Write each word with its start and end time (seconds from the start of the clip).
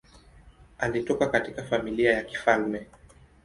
Alitoka 0.77 1.27
katika 1.27 1.63
familia 1.63 2.13
ya 2.13 2.23
kifalme. 2.23 2.87